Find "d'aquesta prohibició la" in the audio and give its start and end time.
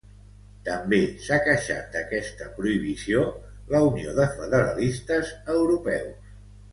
1.97-3.81